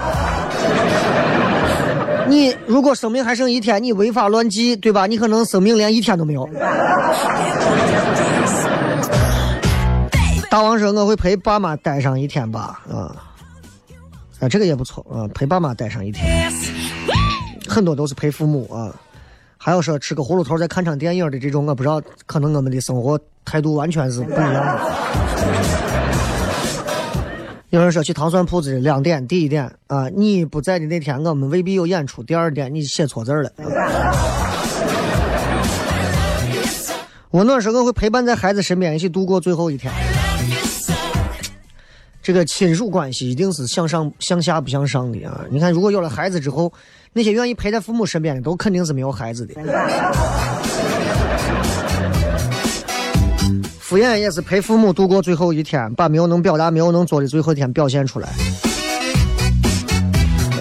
[2.28, 5.08] 你如果生命还剩一天，你违法乱纪，对吧？
[5.08, 6.48] 你可能生命连一天都没有。
[10.50, 13.16] 大王说：“我会陪爸妈待上一天吧。”啊，
[14.40, 16.52] 啊，这个也不错啊，陪爸妈待上一天，
[17.68, 18.94] 很多都是陪父母啊。
[19.58, 24.80] 还有说吃个葫芦头再看场电影的这种，我不知道，可能我们的生活态度完全是不一样的。
[27.70, 33.52] 有人说去糖蒜铺子两点，第一点啊，你不在的那天我们未必有演出；第二点，你写错字了。
[37.30, 39.92] 我那时候会陪伴在孩子身边，一起度过最后一天。
[42.24, 45.44] 这个亲属关系一定是向上向下不向上的啊！
[45.50, 46.72] 你看，如果有了孩子之后，
[47.12, 49.56] 那些愿意陪在父母身边的，都肯定是没有孩子的。
[53.88, 58.28] 敷衍也是陪父母度过最后一天，把没有能表达、没有能做的最后一天表现出来。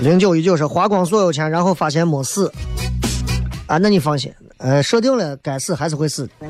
[0.00, 2.48] 零九一九是花光所有钱，然后发现没死。
[3.66, 6.46] 啊，那你放心，呃，设定了该死还是会死的。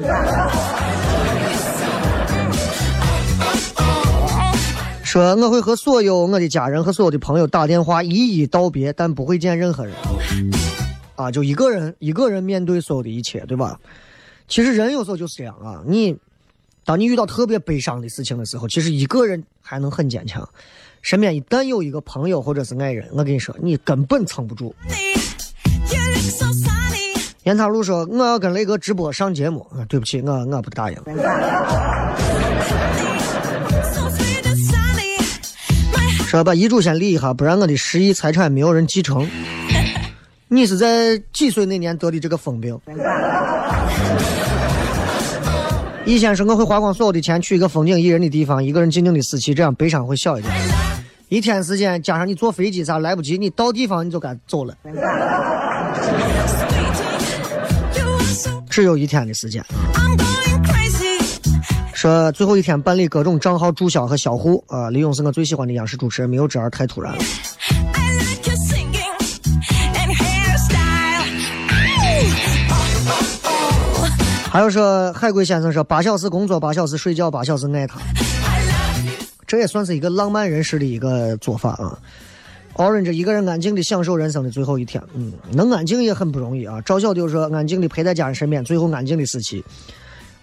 [5.03, 9.95] 说我会和所有我的家人和所有的朋友打电话一一道别，但不会见任何人。
[11.15, 13.81] 啊，就一个人一个人面对所有的一切，对吧？
[14.47, 16.15] 其实人有时候就是这样啊，你
[16.87, 20.49] 当你遇到特别悲伤的事情的时候，其实一个人还能很坚强。
[21.03, 24.73] 身边一旦有一个朋友或者是爱人，我跟你说，你根本撑不住。
[27.43, 29.67] 严塔路说：“我要跟雷哥直播上节目。
[29.73, 30.97] 啊，对不起，我我不答应。
[36.29, 39.29] 说把遗嘱先立一下，不然我的十亿财产没有人继承。
[40.47, 42.79] 你是在几岁那年得的这个疯病？
[46.07, 50.55] 以前说我会花光所有的钱去一个风景宜人的地方，一个人静静的死去，这样悲伤会小一点。
[51.29, 54.73] 一天时间加上你坐飞机啥来不及，你到地方你就该走了，
[58.71, 59.61] 只有一天的时间。
[59.95, 61.19] I'm going crazy.
[61.93, 67.19] 说最后一天办理各种账号注销和销户啊、李勇是我最喜欢的央视主持人，没有这样太突然了。
[74.57, 77.99] 还有说海龟先生说八小时工作，八小时睡觉，八小时爱他。
[79.47, 81.99] 这也算是一个浪漫人士的一个做法啊。
[82.77, 86.81] Orange 一个人安静的享受人生的最后一天，嗯，能安静也很不容易啊。
[86.87, 89.63] 赵小丢说安静的陪在家人身边，最后安静的时期。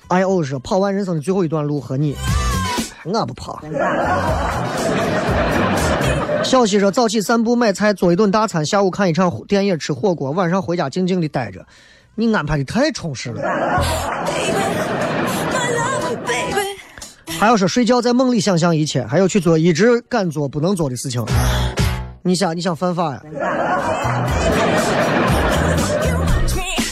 [0.10, 2.16] IO 说跑完人生的最后一段路和你，
[3.06, 3.64] 我不跑。
[6.44, 11.66] 小西说早起散步买菜做一顿大餐，下午看一场电影吃火锅，晚上回家静静的待着。
[12.16, 13.42] 你安排的太充实了。
[17.40, 21.26] 还要说睡觉在梦里想象一切，还要去做一直敢做不能做的事情。
[22.22, 23.22] 你想你想犯法呀.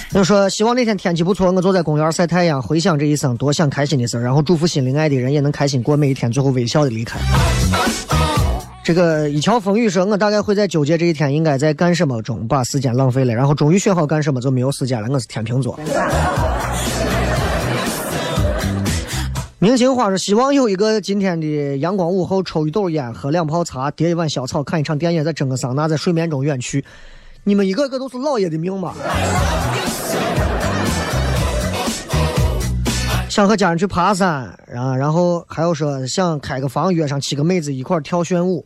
[0.09, 7.17] 就说希望那天天气不错，我坐在公园晒太阳，回想这一生多想开心的事儿，然后祝福心灵爱的人也能开心过每一天，最后微笑的离开。
[8.83, 15.07] 这个一桥风雨说，我大概会在纠结这一天应该在干什么中把时间浪费了，然后终于选好干什么就没有时间了。
[15.11, 15.79] 我是天秤座。
[19.59, 26.83] 明星花说，希望有一个今天的阳光午后，抽一斗烟，喝两泡茶，叠一碗小草，看一场电影，再蒸个桑拿，在睡眠中远去。
[27.43, 28.95] 你们一个个都是老爷的命吧？
[33.31, 34.29] 想和家人去爬山，
[34.75, 38.65] 啊，然后还有说想开个房约上七个妹子一块儿跳炫舞。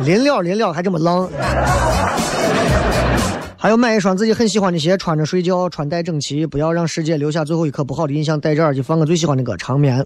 [0.00, 1.30] 临了临了还这么浪。
[3.56, 8.40] 还有买一双自己很喜欢的鞋，穿着睡觉，穿戴整齐，不要让世界留下最后一刻不好的印象。
[8.40, 10.04] 戴着耳机放个最喜欢的歌，长眠，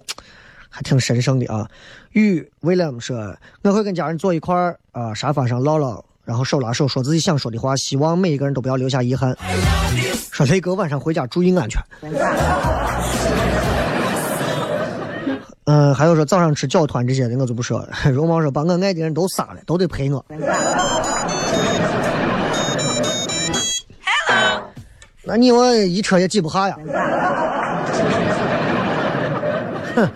[0.69, 1.67] 还挺神圣的啊。
[2.11, 9.33] 雨 William 说，我会跟家人坐一块儿啊，沙发上唠唠，然后手拉手说自己想说的话，希望每一个人都不要留下遗憾。
[10.29, 11.81] 说雷哥晚上回家注意安全。
[15.63, 17.89] 嗯，还有说早上吃饺团这些的我就不说了。
[18.11, 20.25] 荣茂说把我爱的人都杀了，都得陪我。
[25.23, 26.77] 那你我一车也挤不下呀。
[29.95, 30.09] 哼，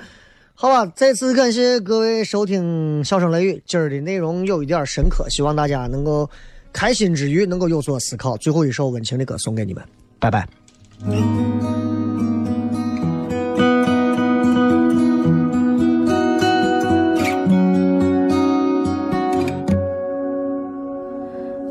[0.61, 6.29] 好吧，再次感谢各位收听《笑声雷雨》，今儿的内容有一点深刻，希望大家能够
[6.71, 8.37] 开心之余能够有所思考。
[8.37, 9.83] 最后一首温情的歌送给你们，
[10.19, 10.47] 拜拜。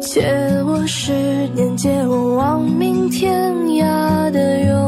[0.00, 0.20] 借
[0.64, 1.12] 我十
[1.54, 4.79] 年，借我亡命天涯的勇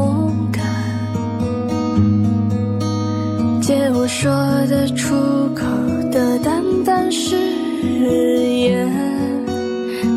[4.15, 4.31] 说
[4.69, 5.15] 得出
[5.55, 5.65] 口
[6.11, 8.87] 的淡淡誓言，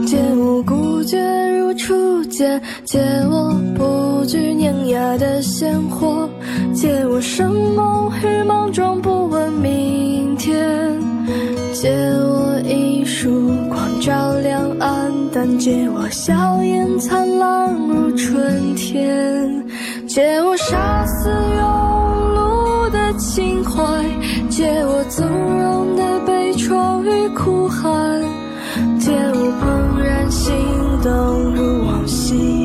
[0.07, 1.19] 借我孤绝
[1.57, 6.29] 如初见，借我不惧碾压的鲜活，
[6.75, 10.55] 借我生猛与莽撞，不问明天。
[11.73, 19.67] 借我一束光照亮暗淡，借我笑颜灿烂如春天，
[20.07, 21.96] 借我杀死庸
[23.19, 23.83] 情怀
[24.51, 28.21] 借我纵容的悲怆与哭喊
[28.99, 30.55] 借我怦然心
[31.03, 32.56] 动如往昔。